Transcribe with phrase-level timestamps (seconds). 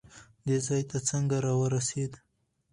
[0.47, 2.13] دې ځای ته څنګه راورسېد؟